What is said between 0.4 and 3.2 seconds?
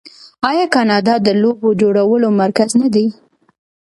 آیا کاناډا د لوبو جوړولو مرکز نه دی؟